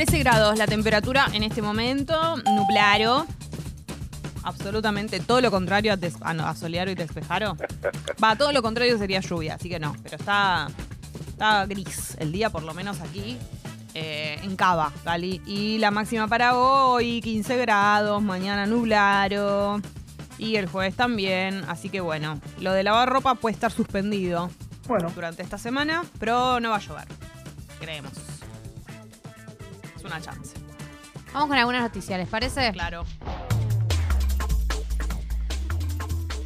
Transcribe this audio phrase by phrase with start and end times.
[0.00, 3.26] 13 grados la temperatura en este momento, nublaro.
[4.44, 7.54] Absolutamente todo lo contrario a, des- ah, no, a soleado y despejaro.
[8.24, 9.94] Va, todo lo contrario sería lluvia, así que no.
[10.02, 10.68] Pero está,
[11.28, 13.36] está gris el día, por lo menos aquí,
[13.92, 15.42] eh, en Cava, Cali.
[15.44, 19.82] Y la máxima para hoy, 15 grados, mañana nublaro.
[20.38, 24.48] Y el jueves también, así que bueno, lo de lavar ropa puede estar suspendido
[24.88, 27.06] Bueno, durante esta semana, pero no va a llover.
[27.78, 28.12] Creemos.
[30.10, 30.54] Una chance.
[31.32, 32.72] Vamos con algunas noticias, ¿les parece?
[32.72, 33.04] Claro.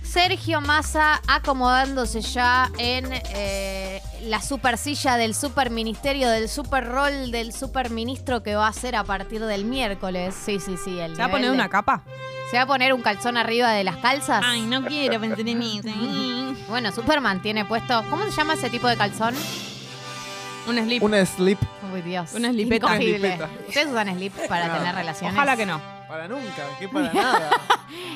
[0.03, 7.53] Sergio Massa acomodándose ya en eh, la super silla del superministerio, del super rol del
[7.53, 10.35] superministro que va a ser a partir del miércoles.
[10.45, 11.01] Sí, sí, sí.
[11.01, 12.05] El ¿Se va a poner de- una capa?
[12.51, 14.45] ¿Se va a poner un calzón arriba de las calzas?
[14.47, 15.89] Ay, no quiero pensar en eso.
[16.69, 18.05] Bueno, Superman tiene puesto.
[18.09, 19.35] ¿Cómo se llama ese tipo de calzón?
[20.67, 21.03] Un slip.
[21.03, 21.59] Una slip
[21.93, 22.33] Uy, Dios.
[22.35, 22.87] Una slipeta.
[22.87, 23.19] Incogible.
[23.37, 23.69] Una slipeta.
[23.69, 24.79] ¿Ustedes usan slip para No.
[24.79, 25.37] tener relaciones?
[25.37, 25.81] Ojalá que no.
[26.09, 27.51] para nunca, que para nada.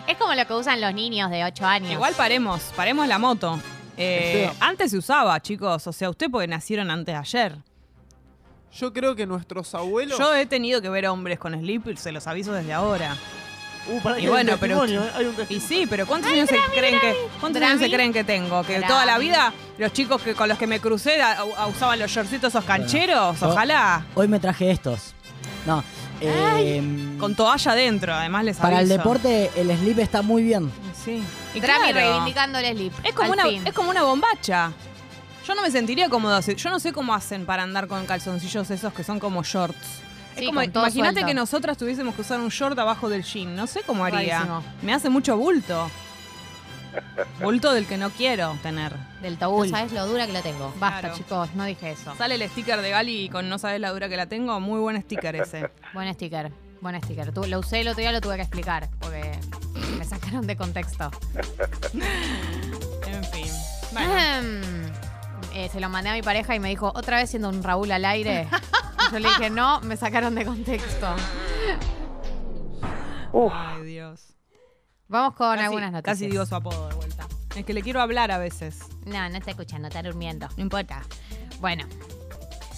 [0.06, 1.92] Es como lo que usan los niños de 8 años.
[1.92, 3.58] Igual paremos, paremos la moto.
[3.96, 4.54] Eh, Feo.
[4.60, 5.86] antes se usaba, chicos.
[5.86, 7.56] O sea, usted porque nacieron antes de ayer.
[8.72, 10.18] Yo creo que nuestros abuelos.
[10.18, 13.16] Yo he tenido que ver hombres con slip y se los aviso desde ahora.
[13.88, 16.56] Uh, pará Y que bueno, pero- eh, hay un Y sí, pero ¿cuántos años se
[16.74, 17.94] creen que cuántos años se Drami.
[17.94, 18.62] creen que tengo?
[18.62, 18.86] Que Drami.
[18.86, 22.10] toda la vida los chicos que con los que me crucé a- a- usaban los
[22.10, 23.54] shortcitos esos cancheros, Bueno.
[23.54, 24.04] ojalá.
[24.14, 25.14] Hoy me traje estos.
[25.66, 25.82] No.
[26.20, 26.82] eh,
[27.18, 30.70] Con toalla adentro, además les para el deporte el slip está muy bien.
[31.04, 31.22] Sí.
[31.54, 32.92] Y Drami claro, reivindicando el slip.
[33.04, 33.66] es como una fin.
[33.66, 34.72] es como una bombacha.
[35.46, 36.34] Yo no me sentiría cómodo.
[36.36, 40.02] así- Yo no sé cómo hacen para andar con calzoncillos esos que son como shorts.
[40.38, 41.26] Sí, es como, con todo imagínate suelto.
[41.28, 43.54] que nosotras tuviésemos que usar un short abajo del jean.
[43.56, 44.38] No sé cómo haría.
[44.38, 44.62] Rarísimo.
[44.82, 45.90] Me hace mucho bulto.
[47.42, 48.92] Bulto del que no quiero tener.
[49.22, 49.68] Del tabú.
[49.68, 50.72] ¿Sabes lo dura que lo tengo?
[50.78, 51.16] Basta, Claro.
[51.16, 52.14] chicos, no dije eso.
[52.16, 54.58] Sale el sticker de Gali con no sabes la dura que la tengo.
[54.60, 55.70] Muy buen sticker ese.
[55.94, 57.32] Buen sticker, buen sticker.
[57.32, 59.32] Tu- lo usé el otro día, lo tuve que explicar porque
[59.98, 61.10] me sacaron de contexto.
[63.06, 63.46] En fin.
[63.92, 64.60] Bueno, Ahem.
[65.54, 67.90] Eh, se lo mandé a mi pareja y me dijo, otra vez siendo un Raúl
[67.90, 68.46] al aire.
[69.12, 71.06] Yo le dije, no, me sacaron de contexto.
[73.52, 74.34] ay Dios.
[75.08, 76.16] Vamos con Casi- algunas noticias.
[76.18, 77.26] Casi digo su apodo de vuelta.
[77.56, 78.78] Es que le quiero hablar a veces.
[79.06, 80.48] No, no está escuchando, está durmiendo.
[80.56, 81.02] No importa.
[81.60, 81.86] Bueno.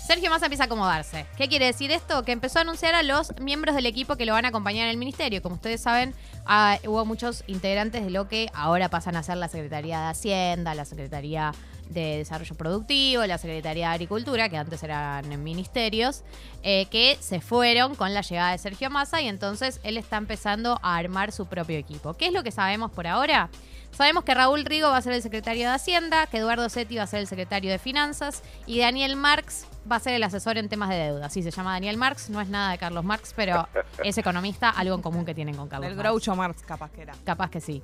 [0.07, 1.27] Sergio Massa empieza a acomodarse.
[1.37, 2.25] ¿Qué quiere decir esto?
[2.25, 4.91] Que empezó a anunciar a los miembros del equipo que lo van a acompañar en
[4.91, 5.41] el ministerio.
[5.41, 6.15] Como ustedes saben,
[6.51, 10.75] ah, hubo muchos integrantes de lo que ahora pasan a ser la Secretaría de Hacienda,
[10.75, 11.53] la Secretaría
[11.89, 16.23] de Desarrollo Productivo, la Secretaría de Agricultura, que antes eran ministerios,
[16.63, 20.79] eh, que se fueron con la llegada de Sergio Massa y entonces él está empezando
[20.83, 22.15] a armar su propio equipo.
[22.15, 23.49] ¿Qué es lo que sabemos por ahora?
[23.93, 27.03] Sabemos que Raúl Rigo va a ser el secretario de Hacienda, que Eduardo Setti va
[27.03, 30.69] a ser el secretario de Finanzas y Daniel Marx va a ser el asesor en
[30.69, 31.29] temas de deuda.
[31.29, 33.69] Sí, se llama Daniel Marx, no es nada de Carlos Marx, pero
[34.05, 36.03] es economista, algo en común que tienen con Carlos Marx.
[36.03, 37.15] Groucho Marx, capaz que era.
[37.25, 37.83] Capaz que sí.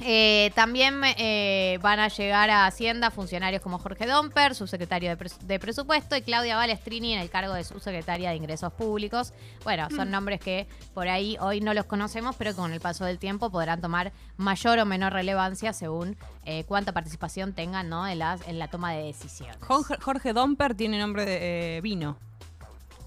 [0.00, 5.38] Eh, también eh, van a llegar a Hacienda funcionarios como Jorge Domper, subsecretario de, pres-
[5.40, 9.32] de Presupuesto, y Claudia Balestrini en el cargo de subsecretaria de Ingresos Públicos.
[9.64, 13.18] Bueno, son nombres que por ahí hoy no los conocemos, pero con el paso del
[13.18, 18.06] tiempo podrán tomar mayor o menor relevancia según eh, cuánta participación tengan ¿no?
[18.06, 19.56] en, las, en la toma de decisiones.
[19.62, 22.16] Jorge, Jorge Domper tiene nombre de vino.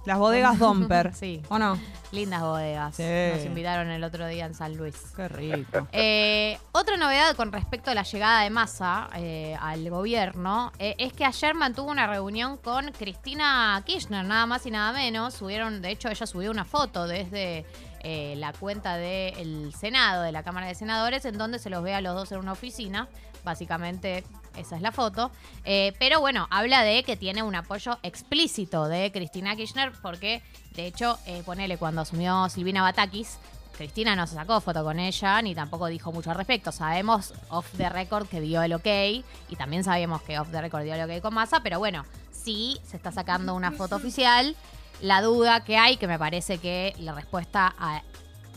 [0.05, 1.13] Las bodegas Domper.
[1.21, 1.41] Sí.
[1.49, 1.77] ¿O no?
[2.11, 2.95] Lindas bodegas.
[2.95, 3.03] Sí.
[3.03, 4.95] Nos invitaron el otro día en San Luis.
[5.15, 5.87] Qué rico.
[5.91, 11.13] Eh, otra novedad con respecto a la llegada de Massa eh, al gobierno eh, es
[11.13, 15.35] que ayer mantuvo una reunión con Cristina Kirchner, nada más y nada menos.
[15.35, 17.65] Subieron, de hecho, ella subió una foto desde
[18.03, 21.93] eh, la cuenta del Senado, de la Cámara de Senadores, en donde se los ve
[21.93, 23.07] a los dos en una oficina.
[23.43, 24.23] Básicamente,
[24.55, 25.31] esa es la foto.
[25.63, 30.41] Eh, pero bueno, habla de que tiene un apoyo explícito de Cristina Kirchner, porque
[30.75, 33.37] de hecho, eh, ponele cuando asumió Silvina Batakis.
[33.77, 36.71] Cristina no se sacó foto con ella ni tampoco dijo mucho al respecto.
[36.71, 40.83] Sabemos off the record que dio el ok y también sabíamos que off the record
[40.83, 44.55] dio el ok con Massa, pero bueno, sí se está sacando una foto oficial.
[45.01, 48.03] La duda que hay, que me parece que la respuesta a-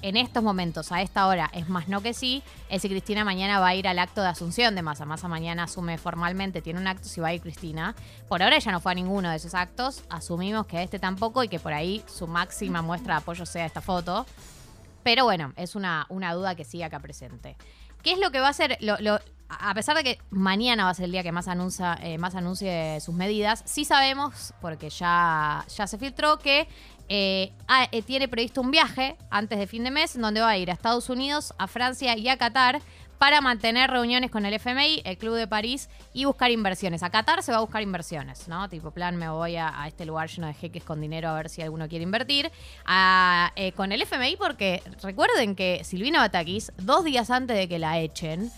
[0.07, 3.59] en estos momentos, a esta hora, es más no que sí, es si Cristina mañana
[3.59, 5.07] va a ir al acto de asunción de Massa.
[5.07, 7.95] Massa mañana asume formalmente, tiene un acto, si va a ir Cristina.
[8.29, 11.43] Por ahora ella no fue a ninguno de esos actos, asumimos que a este tampoco
[11.43, 14.27] y que por ahí su máxima muestra de apoyo sea esta foto.
[15.03, 17.57] Pero bueno, es una, una duda que sigue acá presente.
[18.03, 18.77] ¿Qué es lo que va a hacer?
[18.81, 19.19] Lo- lo-
[19.49, 22.35] a pesar de que mañana va a ser el día que más, anuncia, eh, más
[22.35, 26.67] anuncie sus medidas, sí sabemos, porque ya, ya se filtró, que
[27.09, 27.53] eh,
[27.93, 30.75] eh, tiene previsto un viaje antes de fin de mes, donde va a ir a
[30.75, 32.81] Estados Unidos, a Francia y a Qatar
[33.19, 37.03] para mantener reuniones con el FMI, el Club de París y buscar inversiones.
[37.03, 38.69] A Qatar se va a buscar inversiones, ¿no?
[38.69, 41.63] Tipo, plan, me voy a, este lugar lleno de jeques con dinero a ver si
[41.63, 42.51] alguno quiere invertir.
[43.57, 47.99] Eh, con el FMI, porque recuerden que Silvina Batakis, dos días antes de que la
[48.01, 48.51] echen,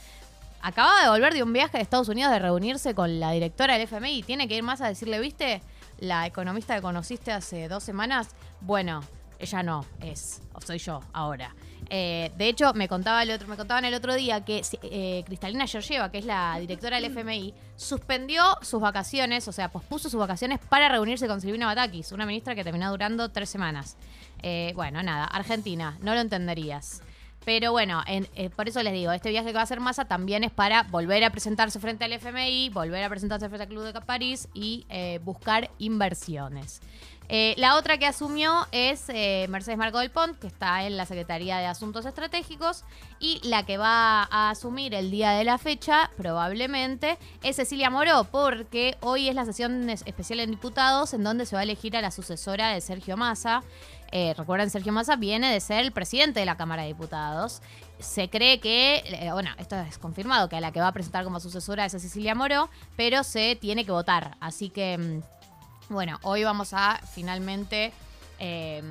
[0.63, 3.83] acaba de volver de un viaje de Estados Unidos de reunirse con la directora del
[3.83, 5.63] FMI y tiene que ir más a decirle, ¿viste?
[5.99, 8.29] La economista que conociste hace dos semanas,
[8.61, 9.03] bueno,
[9.39, 11.55] ella no es, soy yo ahora.
[11.89, 15.67] Eh, de hecho, me contaba el otro, me contaban el otro día que eh, Cristalina
[15.67, 20.59] Georgieva, que es la directora del FMI, suspendió sus vacaciones, o sea, pospuso sus vacaciones
[20.69, 23.97] para reunirse con Silvina Batakis, una ministra que terminó durando tres semanas.
[24.43, 27.03] Eh, bueno, nada, Argentina, no lo entenderías.
[27.47, 30.05] Pero bueno, en- eh, por eso les digo, este viaje que va a hacer Massa
[30.07, 33.85] también es para volver a presentarse frente al FMI, volver a presentarse frente al Club
[33.85, 36.81] de París y eh, buscar inversiones.
[37.29, 41.07] Eh, la otra que asumió es eh, Mercedes Marco del Pont, que está en la
[41.07, 42.85] Secretaría de Asuntos Estratégicos,
[43.19, 48.25] y la que va a asumir el día de la fecha, probablemente, es Cecilia Moró,
[48.25, 51.97] porque hoy es la sesión es- especial en diputados en donde se va a elegir
[51.97, 53.63] a la sucesora de Sergio Massa.
[54.13, 57.61] Eh, recuerden, Sergio Massa viene de ser el presidente de la Cámara de Diputados.
[57.99, 61.41] Se cree que, bueno, esto es confirmado, que a la que va a presentar como
[61.41, 64.37] sucesora es a Cecilia Moró, pero se tiene que votar.
[64.39, 65.36] Así que, mm,
[65.89, 67.93] bueno, hoy vamos a finalmente
[68.41, 68.83] eh,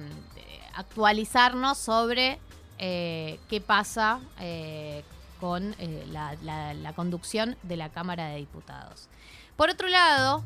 [0.75, 2.39] actualizarnos sobre
[2.79, 5.03] eh, qué pasa eh,
[5.39, 5.75] con
[6.11, 9.09] la, conducción de la Cámara de Diputados.
[9.57, 10.43] Por otro lado,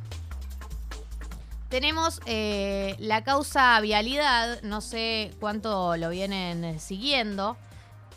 [1.69, 7.57] tenemos la causa vialidad, no sé cuánto lo vienen siguiendo.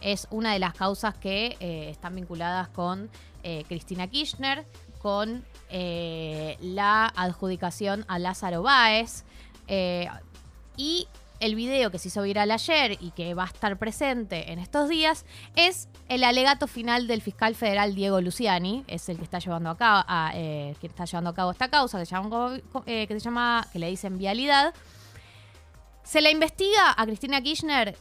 [0.01, 1.57] Es una de las causas que
[1.91, 3.11] están vinculadas con
[3.69, 4.67] Cristina Kirchner,
[5.03, 9.25] con eh, la adjudicación a Lázaro Báez.
[9.69, 10.09] eh,
[10.77, 11.07] y
[11.41, 14.89] el video que se hizo viral ayer y que va a estar presente en estos
[14.89, 15.27] días
[15.57, 19.77] es el alegato final del fiscal federal Diego Luciani, es el que está llevando a
[19.77, 20.05] cabo,
[20.35, 23.81] eh, que está llevando a cabo esta causa que se llama, que se llama, que
[23.81, 24.73] le dicen vialidad.
[26.05, 27.99] Se la investiga a Cristina Kirchner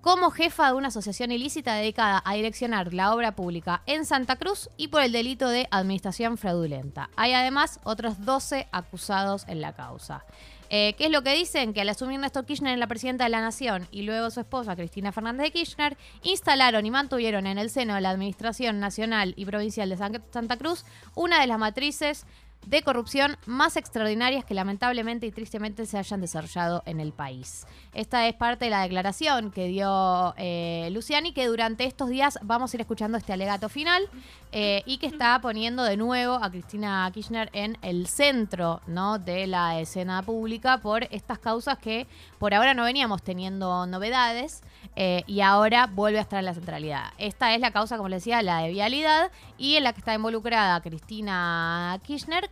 [0.00, 4.70] como jefa de una asociación ilícita dedicada a direccionar la obra pública en Santa Cruz
[4.76, 7.10] y por el delito de administración fraudulenta.
[7.16, 10.24] Hay además otros 12 acusados en la causa.
[10.72, 11.74] Eh, ¿Qué es lo que dicen?
[11.74, 14.76] Que al asumir Néstor Kirchner en la presidenta de la Nación y luego su esposa
[14.76, 19.44] Cristina Fernández de Kirchner, instalaron y mantuvieron en el seno de la Administración Nacional y
[19.46, 20.84] Provincial de San- Santa Cruz
[21.16, 22.24] una de las matrices
[22.66, 27.66] de corrupción más extraordinarias que lamentablemente y tristemente se hayan desarrollado en el país.
[27.94, 32.72] Esta es parte de la declaración que dio eh, Luciani, que durante estos días vamos
[32.72, 34.08] a ir escuchando este alegato final
[34.52, 39.18] eh, y que está poniendo de nuevo a Cristina Kirchner en el centro ¿no?
[39.18, 42.06] de la escena pública por estas causas que
[42.38, 44.62] por ahora no veníamos teniendo novedades
[44.96, 47.12] eh, y ahora vuelve a estar en la centralidad.
[47.18, 50.14] Esta es la causa, como les decía, la de vialidad y en la que está
[50.14, 52.49] involucrada Cristina Kirchner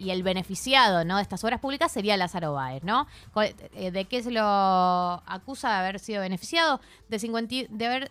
[0.00, 3.06] y el beneficiado de estas obras públicas sería Lázaro Báez, ¿no?
[3.74, 6.80] Eh, ¿De qué se lo acusa de haber sido beneficiado?
[7.08, 8.10] De, 50 y- de haber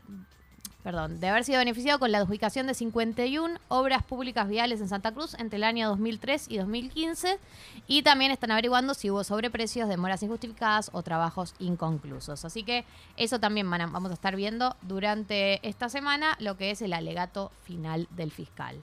[0.83, 5.11] perdón, de haber sido beneficiado con la adjudicación de 51 obras públicas viales en Santa
[5.13, 7.37] Cruz entre el año 2003 y 2015
[7.85, 12.45] y también están averiguando si hubo sobreprecios, demoras injustificadas o trabajos inconclusos.
[12.45, 12.85] Así que
[13.17, 18.07] eso también vamos a estar viendo durante esta semana lo que es el alegato final
[18.11, 18.81] del fiscal.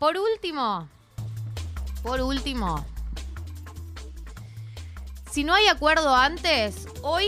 [0.00, 0.88] Por último,
[2.02, 2.84] por último,
[5.30, 7.26] si no hay acuerdo antes, hoy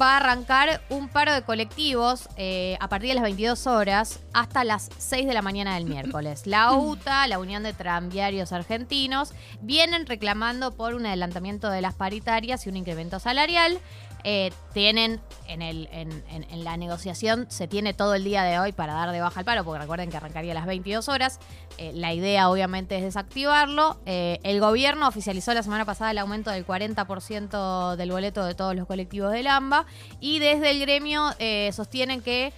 [0.00, 4.64] va a arrancar un paro de colectivos eh, a partir de las 22 horas hasta
[4.64, 6.46] las 6 de la mañana del miércoles.
[6.46, 12.66] La UTA, la Unión de Tranviarios Argentinos, vienen reclamando por un adelantamiento de las paritarias
[12.66, 13.78] y un incremento salarial.
[14.24, 19.20] Eh, tienen en, la negociación, se tiene todo el día de hoy para dar de
[19.20, 21.40] baja al paro, porque recuerden que arrancaría a las 22 horas.
[21.76, 23.98] Eh, la idea obviamente es desactivarlo.
[24.06, 28.74] Eh, el gobierno oficializó la semana pasada el aumento del 40% del boleto de todos
[28.74, 29.86] los colectivos del AMBA
[30.20, 31.32] y desde el gremio
[31.72, 32.52] sostienen que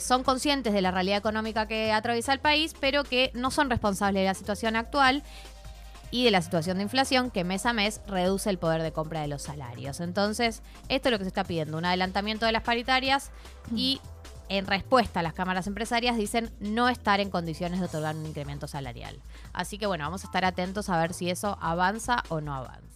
[0.00, 4.22] son conscientes de la realidad económica que atraviesa el país, pero que no son responsables
[4.22, 5.22] de la situación actual
[6.16, 9.20] y de la situación de inflación que mes a mes reduce el poder de compra
[9.20, 10.00] de los salarios.
[10.00, 13.32] Entonces, esto es lo que se está pidiendo, un adelantamiento de las paritarias
[13.74, 14.00] y
[14.48, 18.66] en respuesta a las cámaras empresarias dicen no estar en condiciones de otorgar un incremento
[18.66, 19.20] salarial.
[19.52, 22.95] Así que bueno, vamos a estar atentos a ver si eso avanza o no avanza.